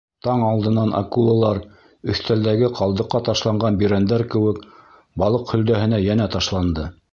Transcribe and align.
Таң 0.25 0.43
алдынан 0.45 0.93
акулалар, 0.99 1.59
өҫтәлдәге 2.13 2.71
ҡалдыҡҡа 2.79 3.23
ташланған 3.29 3.79
бирәндәр 3.83 4.25
кеүек, 4.35 4.65
балыҡ 5.25 5.55
һөлдәһенә 5.57 6.05
йәнә 6.11 6.31
ташланды. 6.39 6.91